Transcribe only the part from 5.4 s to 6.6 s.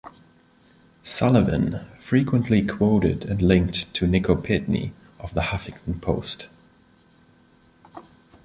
Huffington Post".